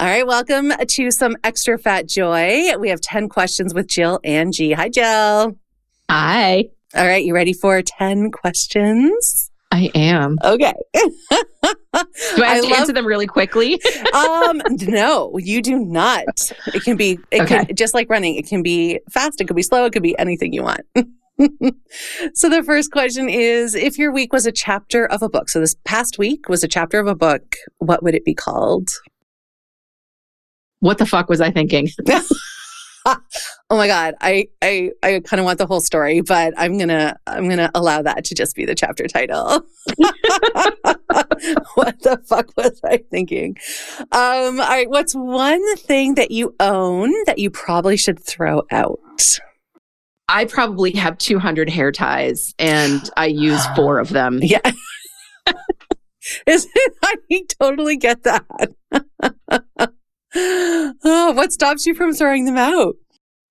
All 0.00 0.06
right, 0.06 0.26
welcome 0.26 0.72
to 0.88 1.10
some 1.10 1.36
extra 1.44 1.78
fat 1.78 2.08
joy. 2.08 2.74
We 2.78 2.88
have 2.88 3.02
10 3.02 3.28
questions 3.28 3.74
with 3.74 3.86
Jill 3.86 4.18
Angie. 4.24 4.72
Hi, 4.72 4.88
Jill. 4.88 5.58
Hi. 6.10 6.64
All 6.94 7.06
right, 7.06 7.22
you 7.22 7.34
ready 7.34 7.52
for 7.52 7.82
10 7.82 8.30
questions? 8.30 9.50
I 9.70 9.90
am. 9.94 10.38
Okay. 10.42 10.72
Do 10.94 11.02
I 11.22 11.44
have 11.92 12.40
I 12.40 12.60
to 12.60 12.66
love- 12.66 12.72
answer 12.78 12.92
them 12.94 13.04
really 13.04 13.26
quickly? 13.26 13.78
um, 14.14 14.62
no, 14.80 15.36
you 15.36 15.60
do 15.60 15.78
not. 15.78 16.24
It 16.74 16.82
can 16.82 16.96
be, 16.96 17.18
it 17.30 17.42
Okay. 17.42 17.66
can, 17.66 17.76
just 17.76 17.92
like 17.92 18.08
running, 18.08 18.36
it 18.36 18.46
can 18.46 18.62
be 18.62 19.00
fast, 19.10 19.38
it 19.42 19.48
could 19.48 19.56
be 19.56 19.62
slow, 19.62 19.84
it 19.84 19.92
could 19.92 20.02
be 20.02 20.18
anything 20.18 20.54
you 20.54 20.62
want. 20.62 20.80
so 22.34 22.48
the 22.48 22.62
first 22.64 22.90
question 22.90 23.28
is 23.28 23.74
if 23.74 23.98
your 23.98 24.12
week 24.12 24.32
was 24.32 24.46
a 24.46 24.52
chapter 24.52 25.04
of 25.06 25.20
a 25.20 25.28
book, 25.28 25.50
so 25.50 25.60
this 25.60 25.76
past 25.84 26.16
week 26.16 26.48
was 26.48 26.64
a 26.64 26.68
chapter 26.68 26.98
of 26.98 27.06
a 27.06 27.14
book, 27.14 27.56
what 27.78 28.02
would 28.02 28.14
it 28.14 28.24
be 28.24 28.34
called? 28.34 28.88
What 30.80 30.98
the 30.98 31.06
fuck 31.06 31.28
was 31.28 31.40
I 31.40 31.50
thinking? 31.50 31.88
oh 33.06 33.16
my 33.70 33.86
god. 33.86 34.14
I 34.20 34.48
i 34.62 34.90
i 35.02 35.20
kind 35.20 35.40
of 35.40 35.44
want 35.44 35.58
the 35.58 35.66
whole 35.66 35.80
story 35.80 36.20
but 36.20 36.52
i'm 36.56 36.76
gonna 36.78 37.18
i'm 37.26 37.48
gonna 37.48 37.70
allow 37.74 38.02
that 38.02 38.24
to 38.26 38.34
just 38.34 38.54
be 38.54 38.64
the 38.64 38.74
chapter 38.74 39.06
title. 39.06 39.62
What 41.74 42.00
the 42.02 42.20
fuck 42.28 42.54
was 42.56 42.80
i 42.84 42.98
thinking? 43.10 43.56
Um 44.12 44.60
all 44.60 44.68
right 44.68 44.90
what's 44.90 45.14
one 45.14 45.76
thing 45.76 46.14
that 46.16 46.30
you 46.30 46.54
own 46.60 47.10
that 47.26 47.38
you 47.38 47.50
probably 47.50 47.96
should 47.96 48.18
throw 48.22 48.62
out? 48.70 48.98
I 50.28 50.44
probably 50.44 50.92
have 50.92 51.18
200 51.18 51.68
hair 51.70 51.90
ties 51.90 52.54
and 52.58 53.08
I 53.16 53.26
use 53.26 53.64
four 53.76 53.98
of 53.98 54.10
them. 54.10 54.40
yeah. 54.42 54.60
Is 56.46 56.68
it 56.74 56.92
i 57.02 57.16
totally 57.58 57.96
get 57.96 58.22
that 58.24 58.44
oh 60.34 61.32
what 61.34 61.52
stops 61.52 61.86
you 61.86 61.94
from 61.94 62.12
throwing 62.12 62.44
them 62.44 62.58
out 62.58 62.96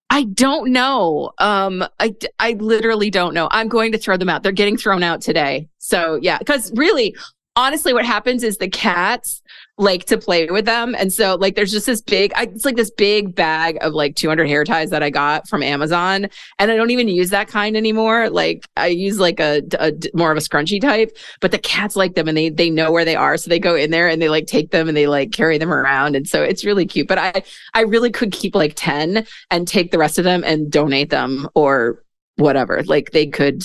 I 0.09 0.23
don't 0.23 0.71
know. 0.71 1.31
Um, 1.37 1.85
I, 1.99 2.15
I 2.39 2.53
literally 2.53 3.11
don't 3.11 3.33
know. 3.33 3.47
I'm 3.51 3.67
going 3.67 3.91
to 3.91 3.97
throw 3.97 4.17
them 4.17 4.29
out. 4.29 4.41
They're 4.41 4.51
getting 4.51 4.77
thrown 4.77 5.03
out 5.03 5.21
today. 5.21 5.69
So 5.77 6.17
yeah, 6.21 6.39
because 6.39 6.71
really, 6.75 7.15
honestly, 7.55 7.93
what 7.93 8.05
happens 8.05 8.43
is 8.43 8.57
the 8.57 8.67
cats 8.67 9.41
like 9.79 10.03
to 10.03 10.17
play 10.17 10.45
with 10.47 10.65
them. 10.65 10.93
And 10.99 11.11
so 11.11 11.35
like, 11.35 11.55
there's 11.55 11.71
just 11.71 11.85
this 11.85 12.01
big, 12.01 12.33
I, 12.35 12.43
it's 12.43 12.65
like 12.65 12.75
this 12.75 12.91
big 12.91 13.33
bag 13.33 13.77
of 13.79 13.93
like 13.93 14.17
200 14.17 14.45
hair 14.45 14.65
ties 14.65 14.89
that 14.89 15.01
I 15.01 15.09
got 15.09 15.47
from 15.47 15.63
Amazon. 15.63 16.27
And 16.59 16.69
I 16.69 16.75
don't 16.75 16.91
even 16.91 17.07
use 17.07 17.29
that 17.29 17.47
kind 17.47 17.77
anymore. 17.77 18.29
Like 18.29 18.67
I 18.75 18.87
use 18.87 19.19
like 19.19 19.39
a, 19.39 19.61
a 19.79 19.93
more 20.13 20.31
of 20.31 20.37
a 20.37 20.41
scrunchy 20.41 20.81
type, 20.81 21.17
but 21.39 21.51
the 21.51 21.57
cats 21.57 21.95
like 21.95 22.15
them 22.15 22.27
and 22.27 22.37
they, 22.37 22.49
they 22.49 22.69
know 22.69 22.91
where 22.91 23.05
they 23.05 23.15
are. 23.15 23.37
So 23.37 23.49
they 23.49 23.57
go 23.57 23.73
in 23.73 23.89
there 23.89 24.09
and 24.09 24.21
they 24.21 24.27
like 24.27 24.47
take 24.47 24.71
them 24.71 24.89
and 24.89 24.97
they 24.97 25.07
like 25.07 25.31
carry 25.31 25.57
them 25.57 25.71
around. 25.71 26.17
And 26.17 26.27
so 26.27 26.43
it's 26.43 26.65
really 26.65 26.85
cute, 26.85 27.07
but 27.07 27.17
I, 27.17 27.41
I 27.73 27.81
really 27.81 28.11
could 28.11 28.33
keep 28.33 28.55
like 28.55 28.73
10 28.75 29.25
and 29.49 29.65
take 29.65 29.91
the 29.91 29.97
rest 29.97 30.17
of 30.17 30.25
them 30.25 30.43
and 30.43 30.69
donate 30.69 31.09
them 31.09 31.47
or 31.55 32.03
whatever. 32.35 32.83
Like 32.83 33.11
they 33.11 33.27
could, 33.27 33.63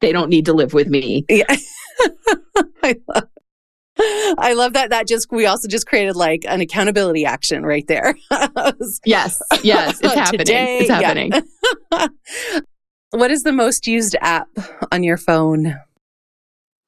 they 0.00 0.10
don't 0.10 0.28
need 0.28 0.46
to 0.46 0.52
live 0.52 0.74
with 0.74 0.88
me. 0.88 1.24
Yeah. 1.28 1.44
I 2.82 2.96
love 3.06 3.28
I 4.38 4.54
love 4.54 4.72
that 4.74 4.90
that 4.90 5.06
just 5.06 5.30
we 5.30 5.46
also 5.46 5.68
just 5.68 5.86
created 5.86 6.16
like 6.16 6.44
an 6.46 6.60
accountability 6.60 7.24
action 7.24 7.64
right 7.64 7.86
there. 7.86 8.16
Yes, 9.04 9.40
yes, 9.62 10.00
it's 10.02 10.14
happening. 10.14 10.38
Today, 10.38 10.78
it's 10.78 10.88
yeah. 10.88 11.00
happening. 11.00 11.32
what 13.10 13.30
is 13.30 13.42
the 13.42 13.52
most 13.52 13.86
used 13.86 14.16
app 14.20 14.48
on 14.90 15.02
your 15.02 15.16
phone? 15.16 15.78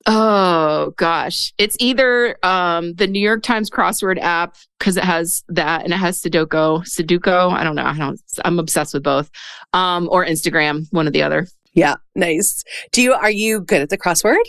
Oh 0.06 0.92
gosh, 0.96 1.52
it's 1.56 1.76
either 1.80 2.36
um, 2.42 2.94
the 2.94 3.06
New 3.06 3.20
York 3.20 3.42
Times 3.42 3.70
crossword 3.70 4.18
app 4.20 4.56
because 4.78 4.96
it 4.96 5.04
has 5.04 5.44
that 5.48 5.84
and 5.84 5.92
it 5.92 5.96
has 5.96 6.20
Sudoku. 6.20 6.82
Sudoku, 6.84 7.52
I 7.52 7.64
don't 7.64 7.74
know. 7.74 7.86
I 7.86 7.96
don't. 7.96 8.20
I'm 8.44 8.58
obsessed 8.58 8.94
with 8.94 9.02
both. 9.02 9.30
Um, 9.72 10.08
or 10.10 10.24
Instagram, 10.26 10.86
one 10.90 11.08
or 11.08 11.10
the 11.10 11.22
other. 11.22 11.46
Yeah, 11.72 11.96
nice. 12.14 12.64
Do 12.92 13.02
you 13.02 13.14
are 13.14 13.30
you 13.30 13.60
good 13.60 13.82
at 13.82 13.88
the 13.88 13.98
crossword? 13.98 14.44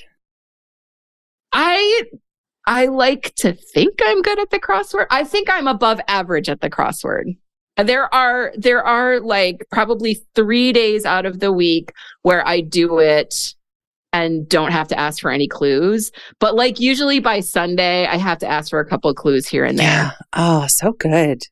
I 1.52 2.03
I 2.68 2.88
like 2.88 3.34
to 3.36 3.53
think 3.53 4.00
I'm 4.03 4.22
good 4.22 4.40
at 4.40 4.50
the 4.50 4.59
crossword. 4.59 5.08
I 5.12 5.24
think 5.24 5.50
I'm 5.52 5.68
above 5.68 6.00
average 6.08 6.50
at 6.50 6.62
the 6.62 6.70
crossword. 6.70 7.38
There 7.78 8.14
are 8.14 8.53
there 8.58 8.84
are 8.84 9.20
like 9.20 9.66
probably 9.72 10.26
3 10.34 10.72
days 10.72 11.06
out 11.06 11.26
of 11.26 11.40
the 11.40 11.52
week 11.52 11.92
where 12.22 12.48
I 12.48 12.62
do 12.62 13.00
it 13.00 13.53
and 14.14 14.48
don't 14.48 14.72
have 14.72 14.88
to 14.88 15.00
ask 15.00 15.22
for 15.22 15.30
any 15.30 15.48
clues, 15.48 16.12
but 16.40 16.56
like 16.56 16.80
usually 16.80 17.20
by 17.20 17.42
Sunday 17.42 18.08
I 18.08 18.16
have 18.16 18.38
to 18.40 18.48
ask 18.48 18.70
for 18.70 18.80
a 18.80 18.86
couple 18.86 19.09
of 19.09 19.18
clues 19.18 19.46
here 19.46 19.66
and 19.66 19.78
there. 19.78 19.86
Yeah. 19.88 20.12
Oh, 20.34 20.68
so 20.68 20.94
good. 20.94 21.44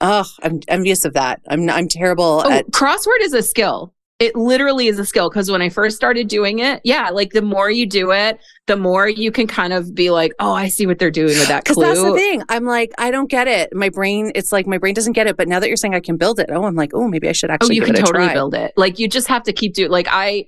Oh, 0.00 0.24
I'm 0.42 0.60
envious 0.66 1.04
of 1.04 1.12
that. 1.12 1.42
I'm 1.48 1.68
I'm 1.68 1.88
terrible 1.88 2.42
Oh, 2.44 2.50
at 2.50 2.66
crossword 2.70 3.20
is 3.20 3.34
a 3.34 3.42
skill. 3.42 3.92
It 4.20 4.36
literally 4.36 4.86
is 4.86 4.98
a 4.98 5.04
skill 5.06 5.30
because 5.30 5.50
when 5.50 5.62
I 5.62 5.70
first 5.70 5.96
started 5.96 6.28
doing 6.28 6.58
it, 6.58 6.82
yeah, 6.84 7.08
like 7.08 7.32
the 7.32 7.40
more 7.42 7.70
you 7.70 7.86
do 7.86 8.12
it, 8.12 8.38
the 8.66 8.76
more 8.76 9.08
you 9.08 9.32
can 9.32 9.46
kind 9.46 9.72
of 9.72 9.94
be 9.94 10.10
like, 10.10 10.32
oh, 10.38 10.52
I 10.52 10.68
see 10.68 10.86
what 10.86 10.98
they're 10.98 11.10
doing 11.10 11.28
with 11.28 11.48
that 11.48 11.64
Because 11.64 11.76
clue. 11.76 11.86
that's 11.86 12.02
the 12.02 12.12
thing. 12.12 12.42
I'm 12.50 12.64
like, 12.64 12.92
I 12.98 13.10
don't 13.10 13.30
get 13.30 13.48
it. 13.48 13.74
My 13.74 13.88
brain, 13.88 14.30
it's 14.34 14.52
like 14.52 14.66
my 14.66 14.76
brain 14.78 14.94
doesn't 14.94 15.14
get 15.14 15.26
it. 15.26 15.38
But 15.38 15.48
now 15.48 15.58
that 15.58 15.68
you're 15.68 15.76
saying 15.76 15.94
I 15.94 16.00
can 16.00 16.18
build 16.18 16.38
it, 16.38 16.50
oh, 16.52 16.64
I'm 16.64 16.76
like, 16.76 16.92
oh, 16.94 17.08
maybe 17.08 17.28
I 17.28 17.32
should 17.32 17.50
actually. 17.50 17.78
Oh, 17.78 17.82
actually. 17.82 17.88
you 17.90 17.94
give 17.94 17.94
can 17.96 18.04
totally 18.04 18.26
try. 18.26 18.34
build 18.34 18.54
it. 18.54 18.72
Like 18.76 18.98
you 18.98 19.08
just 19.08 19.26
have 19.28 19.42
to 19.44 19.52
keep 19.52 19.74
doing 19.74 19.90
like 19.90 20.06
I 20.10 20.44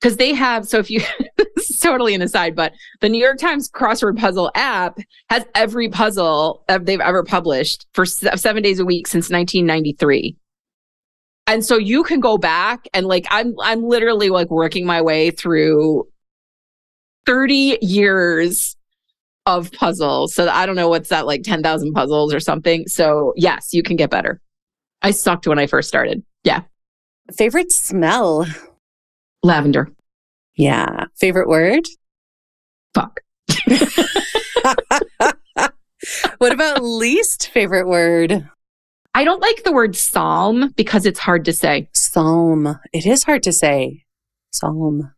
because 0.00 0.16
they 0.16 0.34
have 0.34 0.66
so 0.66 0.78
if 0.78 0.90
you 0.90 1.00
this 1.36 1.70
is 1.70 1.78
totally 1.78 2.14
an 2.14 2.22
aside, 2.22 2.56
but 2.56 2.72
the 3.00 3.08
New 3.08 3.22
York 3.22 3.38
Times 3.38 3.70
crossword 3.70 4.18
puzzle 4.18 4.50
app 4.56 4.98
has 5.30 5.44
every 5.54 5.88
puzzle 5.88 6.64
that 6.66 6.86
they've 6.86 7.00
ever 7.00 7.22
published 7.22 7.86
for 7.94 8.04
seven 8.04 8.62
days 8.62 8.80
a 8.80 8.84
week 8.84 9.06
since 9.06 9.30
1993. 9.30 10.36
And 11.46 11.64
so 11.64 11.76
you 11.76 12.04
can 12.04 12.20
go 12.20 12.38
back 12.38 12.86
and 12.94 13.06
like 13.06 13.26
I'm 13.30 13.54
I'm 13.60 13.82
literally 13.82 14.30
like 14.30 14.50
working 14.50 14.86
my 14.86 15.02
way 15.02 15.30
through 15.30 16.08
30 17.26 17.78
years 17.82 18.76
of 19.46 19.72
puzzles. 19.72 20.34
So 20.34 20.48
I 20.48 20.66
don't 20.66 20.76
know 20.76 20.88
what's 20.88 21.08
that 21.08 21.26
like 21.26 21.42
10,000 21.42 21.92
puzzles 21.92 22.32
or 22.32 22.40
something. 22.40 22.86
So 22.86 23.32
yes, 23.36 23.70
you 23.72 23.82
can 23.82 23.96
get 23.96 24.10
better. 24.10 24.40
I 25.02 25.10
sucked 25.10 25.46
when 25.46 25.58
I 25.58 25.66
first 25.66 25.88
started. 25.88 26.22
Yeah. 26.44 26.62
Favorite 27.36 27.72
smell? 27.72 28.46
Lavender. 29.42 29.90
Yeah. 30.54 31.06
Favorite 31.16 31.48
word? 31.48 31.86
Fuck. 32.94 33.20
what 36.38 36.52
about 36.52 36.82
least 36.82 37.48
favorite 37.48 37.88
word? 37.88 38.48
I 39.14 39.24
don't 39.24 39.40
like 39.40 39.64
the 39.64 39.72
word 39.72 39.94
psalm 39.94 40.72
because 40.76 41.04
it's 41.04 41.18
hard 41.18 41.44
to 41.44 41.52
say. 41.52 41.88
Psalm. 41.92 42.78
It 42.92 43.06
is 43.06 43.24
hard 43.24 43.42
to 43.42 43.52
say. 43.52 44.04
Psalm. 44.52 45.12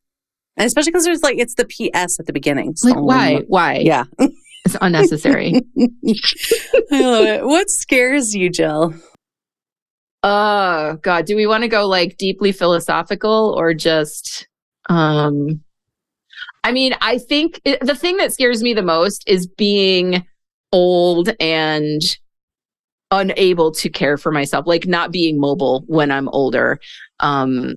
And 0.56 0.66
especially 0.66 0.92
because 0.92 1.04
there's 1.04 1.22
like, 1.22 1.38
it's 1.38 1.54
the 1.54 1.64
PS 1.64 2.18
at 2.18 2.26
the 2.26 2.32
beginning. 2.32 2.74
Like, 2.82 2.96
why? 2.96 3.42
Why? 3.46 3.78
Yeah. 3.78 4.04
It's 4.66 4.76
unnecessary. 4.80 5.60
I 5.78 7.00
love 7.02 7.26
it. 7.26 7.44
What 7.44 7.68
scares 7.68 8.34
you, 8.34 8.48
Jill? 8.48 8.94
oh, 10.22 10.96
God. 11.02 11.26
Do 11.26 11.36
we 11.36 11.46
want 11.46 11.62
to 11.62 11.68
go 11.68 11.86
like 11.86 12.16
deeply 12.16 12.50
philosophical 12.50 13.54
or 13.58 13.74
just, 13.74 14.48
um, 14.88 15.62
I 16.64 16.72
mean, 16.72 16.94
I 17.02 17.18
think 17.18 17.60
it, 17.66 17.80
the 17.80 17.94
thing 17.94 18.16
that 18.16 18.32
scares 18.32 18.62
me 18.62 18.72
the 18.72 18.82
most 18.82 19.22
is 19.26 19.46
being 19.46 20.24
old 20.72 21.30
and 21.38 22.00
unable 23.10 23.72
to 23.72 23.88
care 23.88 24.16
for 24.16 24.32
myself, 24.32 24.66
like 24.66 24.86
not 24.86 25.12
being 25.12 25.38
mobile 25.38 25.84
when 25.86 26.10
I'm 26.10 26.28
older. 26.28 26.80
Um, 27.20 27.74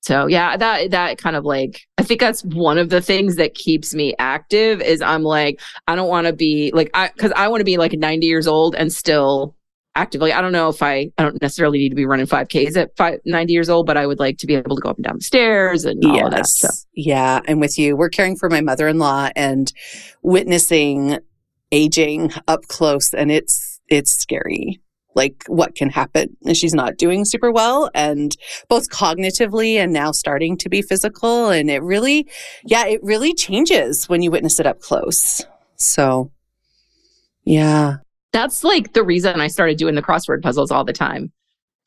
so 0.00 0.26
yeah, 0.26 0.56
that 0.56 0.92
that 0.92 1.18
kind 1.18 1.36
of 1.36 1.44
like 1.44 1.82
I 1.98 2.02
think 2.02 2.20
that's 2.20 2.42
one 2.44 2.78
of 2.78 2.88
the 2.88 3.00
things 3.00 3.36
that 3.36 3.54
keeps 3.54 3.94
me 3.94 4.14
active 4.18 4.80
is 4.80 5.02
I'm 5.02 5.22
like 5.22 5.60
I 5.86 5.96
don't 5.96 6.08
want 6.08 6.26
to 6.26 6.32
be 6.32 6.70
like 6.72 6.90
I 6.94 7.08
because 7.08 7.32
I 7.34 7.48
want 7.48 7.60
to 7.60 7.64
be 7.64 7.76
like 7.76 7.92
90 7.92 8.26
years 8.26 8.46
old 8.46 8.74
and 8.74 8.92
still 8.92 9.56
active. 9.96 10.20
Like 10.20 10.32
I 10.32 10.40
don't 10.40 10.52
know 10.52 10.68
if 10.68 10.82
I 10.82 11.10
I 11.18 11.24
don't 11.24 11.42
necessarily 11.42 11.78
need 11.78 11.90
to 11.90 11.96
be 11.96 12.06
running 12.06 12.26
5Ks 12.26 12.76
at 12.76 12.96
five, 12.96 13.20
90 13.26 13.52
years 13.52 13.68
old, 13.68 13.86
but 13.86 13.96
I 13.96 14.06
would 14.06 14.20
like 14.20 14.38
to 14.38 14.46
be 14.46 14.54
able 14.54 14.76
to 14.76 14.80
go 14.80 14.90
up 14.90 14.96
and 14.96 15.04
down 15.04 15.16
the 15.16 15.24
stairs 15.24 15.84
and 15.84 16.02
all 16.04 16.26
of 16.26 16.32
that 16.32 16.46
stuff. 16.46 16.76
Yeah, 16.94 17.40
I'm 17.46 17.60
with 17.60 17.78
you. 17.78 17.96
We're 17.96 18.08
caring 18.08 18.36
for 18.36 18.48
my 18.48 18.60
mother-in-law 18.60 19.30
and 19.34 19.72
witnessing 20.22 21.18
aging 21.70 22.32
up 22.46 22.66
close 22.68 23.12
and 23.12 23.30
it's 23.30 23.77
it's 23.88 24.10
scary. 24.10 24.80
Like 25.14 25.44
what 25.46 25.74
can 25.74 25.90
happen. 25.90 26.36
And 26.44 26.56
She's 26.56 26.74
not 26.74 26.96
doing 26.96 27.24
super 27.24 27.50
well 27.50 27.90
and 27.94 28.36
both 28.68 28.88
cognitively 28.88 29.74
and 29.74 29.92
now 29.92 30.12
starting 30.12 30.56
to 30.58 30.68
be 30.68 30.82
physical 30.82 31.50
and 31.50 31.70
it 31.70 31.82
really 31.82 32.28
yeah, 32.64 32.86
it 32.86 33.00
really 33.02 33.34
changes 33.34 34.08
when 34.08 34.22
you 34.22 34.30
witness 34.30 34.60
it 34.60 34.66
up 34.66 34.80
close. 34.80 35.44
So 35.76 36.30
yeah. 37.44 37.96
That's 38.32 38.62
like 38.62 38.92
the 38.92 39.02
reason 39.02 39.40
I 39.40 39.48
started 39.48 39.78
doing 39.78 39.94
the 39.94 40.02
crossword 40.02 40.42
puzzles 40.42 40.70
all 40.70 40.84
the 40.84 40.92
time. 40.92 41.32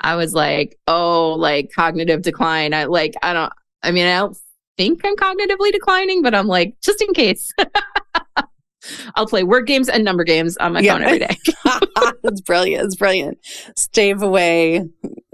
I 0.01 0.15
was 0.15 0.33
like, 0.33 0.77
oh, 0.87 1.33
like 1.33 1.71
cognitive 1.73 2.23
decline. 2.23 2.73
I 2.73 2.85
like 2.85 3.13
I 3.21 3.33
don't 3.33 3.53
I 3.83 3.91
mean 3.91 4.07
I 4.07 4.19
don't 4.19 4.37
think 4.77 5.01
I'm 5.05 5.15
cognitively 5.15 5.71
declining, 5.71 6.21
but 6.21 6.35
I'm 6.35 6.47
like 6.47 6.75
just 6.81 7.01
in 7.01 7.13
case. 7.13 7.53
I'll 9.15 9.27
play 9.27 9.43
word 9.43 9.67
games 9.67 9.89
and 9.89 10.03
number 10.03 10.23
games 10.23 10.57
on 10.57 10.73
my 10.73 10.79
Yeah. 10.79 10.93
phone 10.93 11.03
every 11.03 11.19
day. 11.19 11.37
it's 12.23 12.41
brilliant. 12.41 12.85
It's 12.85 12.95
brilliant. 12.95 13.37
Stave 13.77 14.21
away 14.21 14.87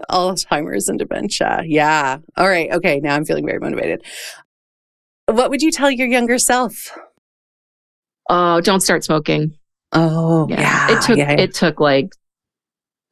Alzheimer's 0.10 0.90
and 0.90 1.00
dementia. 1.00 1.64
Yeah. 1.66 2.18
All 2.36 2.48
right. 2.48 2.72
Okay. 2.72 3.00
Now 3.00 3.16
I'm 3.16 3.26
feeling 3.26 3.46
very 3.46 3.60
motivated. 3.60 4.04
What 5.28 5.50
would 5.50 5.62
you 5.62 5.72
tell 5.72 5.92
your 5.92 6.08
younger 6.08 6.38
self? 6.38 6.98
Oh, 8.30 8.62
don't 8.62 8.82
start 8.82 9.04
smoking. 9.04 9.54
Oh, 9.94 10.48
yeah. 10.50 10.92
it 10.92 11.02
took 11.02 11.18
yeah. 11.18 11.32
it 11.32 11.54
took 11.54 11.80
like 11.80 12.10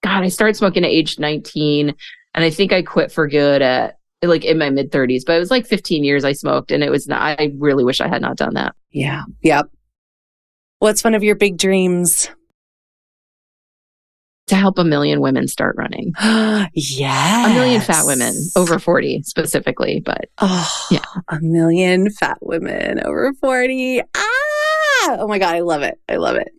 God, 0.04 0.24
I 0.24 0.28
started 0.28 0.56
smoking 0.56 0.84
at 0.84 0.92
age 0.92 1.18
19 1.20 1.96
and 2.36 2.44
I 2.44 2.50
think 2.50 2.72
I 2.74 2.82
quit 2.82 3.12
for 3.12 3.28
good 3.28 3.62
at 3.62 3.98
like 4.22 4.44
in 4.44 4.58
my 4.58 4.70
mid 4.70 4.92
30s, 4.92 5.22
but 5.26 5.36
it 5.36 5.40
was 5.40 5.52
like 5.52 5.66
15 5.66 6.04
years 6.04 6.24
I 6.26 6.34
smoked 6.34 6.72
and 6.72 6.84
it 6.84 6.90
was 6.92 7.08
not, 7.08 7.22
I 7.40 7.52
really 7.58 7.84
wish 7.84 8.02
I 8.02 8.08
had 8.08 8.22
not 8.22 8.38
done 8.38 8.54
that. 8.56 8.76
yeah. 8.92 9.24
Yep. 9.42 9.68
What's 10.86 11.04
one 11.04 11.16
of 11.16 11.24
your 11.24 11.34
big 11.34 11.58
dreams? 11.58 12.30
To 14.50 14.56
help 14.56 14.78
a 14.78 14.84
million 14.84 15.20
women 15.20 15.48
start 15.48 15.76
running. 15.80 16.14
yes. 16.76 17.50
A 17.50 17.54
million 17.56 17.82
fat 17.82 18.06
women 18.06 18.36
over 18.56 18.78
40 18.78 19.24
specifically, 19.24 20.00
but 20.06 20.30
Oh, 20.38 20.88
Yeah. 20.92 21.00
A 21.30 21.40
million 21.42 22.12
fat 22.12 22.38
women 22.40 23.04
over 23.04 23.34
40. 23.34 24.04
Ah! 24.16 25.18
Oh 25.18 25.28
my 25.28 25.40
God. 25.40 25.56
I 25.56 25.62
love 25.62 25.82
it. 25.82 26.00
I 26.08 26.18
love 26.18 26.36
it. 26.36 26.50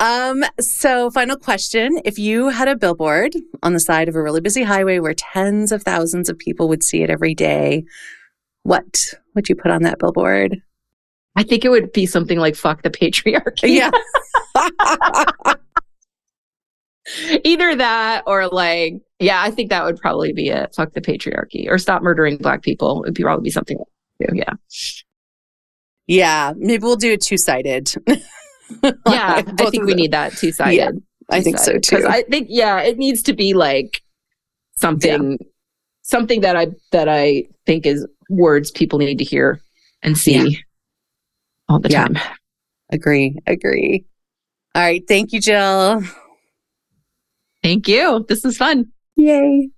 Um, 0.00 0.44
so 0.58 1.10
final 1.10 1.36
question. 1.36 2.00
If 2.06 2.18
you 2.18 2.48
had 2.48 2.68
a 2.68 2.74
billboard 2.74 3.34
on 3.62 3.74
the 3.74 3.80
side 3.80 4.08
of 4.08 4.16
a 4.16 4.22
really 4.22 4.40
busy 4.40 4.62
highway 4.62 4.98
where 4.98 5.12
tens 5.12 5.72
of 5.72 5.82
thousands 5.82 6.30
of 6.30 6.38
people 6.38 6.70
would 6.70 6.82
see 6.82 7.02
it 7.02 7.10
every 7.10 7.34
day, 7.34 7.84
what 8.62 8.96
would 9.34 9.50
you 9.50 9.56
put 9.56 9.70
on 9.70 9.82
that 9.82 9.98
billboard? 9.98 10.62
I 11.36 11.42
think 11.42 11.64
it 11.64 11.70
would 11.70 11.92
be 11.92 12.06
something 12.06 12.38
like 12.38 12.56
fuck 12.56 12.82
the 12.82 12.90
patriarchy. 12.90 13.76
Yeah. 13.76 13.90
Either 17.44 17.74
that 17.76 18.22
or 18.26 18.48
like, 18.48 19.00
yeah, 19.18 19.42
I 19.42 19.50
think 19.50 19.70
that 19.70 19.84
would 19.84 19.98
probably 19.98 20.32
be 20.32 20.50
it. 20.50 20.74
Fuck 20.74 20.92
the 20.92 21.00
patriarchy 21.00 21.68
or 21.68 21.78
stop 21.78 22.02
murdering 22.02 22.36
black 22.36 22.62
people. 22.62 23.02
Would 23.02 23.14
be 23.14 23.22
probably 23.22 23.44
be 23.44 23.50
something 23.50 23.78
like. 23.78 23.86
Yeah. 24.34 24.52
yeah. 26.06 26.52
Maybe 26.56 26.82
we'll 26.82 26.96
do 26.96 27.12
it 27.12 27.22
two 27.22 27.38
sided. 27.38 27.92
Yeah. 29.06 29.42
I 29.58 29.70
think 29.70 29.84
we 29.84 29.92
need 29.92 30.12
that 30.12 30.32
two 30.32 30.50
sided. 30.50 30.76
Yeah, 30.76 30.90
I 31.30 31.42
think 31.42 31.58
so 31.58 31.76
too. 31.78 32.06
I 32.08 32.22
think, 32.22 32.46
yeah, 32.48 32.80
it 32.80 32.96
needs 32.96 33.22
to 33.24 33.34
be 33.34 33.52
like 33.52 34.00
something, 34.76 35.38
something 36.00 36.40
that 36.40 36.56
I, 36.56 36.68
that 36.90 37.06
I 37.06 37.44
think 37.66 37.84
is 37.84 38.06
words 38.30 38.70
people 38.70 38.98
need 38.98 39.18
to 39.18 39.24
hear 39.24 39.60
and 40.02 40.16
see 40.16 40.38
Yeah. 40.38 40.58
All 41.72 41.80
the 41.80 41.90
Yeah. 41.90 42.06
time. 42.08 42.18
agree. 42.90 43.38
Agree. 43.46 44.04
All 44.74 44.82
right. 44.82 45.02
Thank 45.08 45.32
you, 45.32 45.40
Jill. 45.40 46.02
Thank 47.62 47.88
you. 47.88 48.24
This 48.28 48.44
is 48.44 48.56
fun. 48.56 48.92
Yay. 49.16 49.70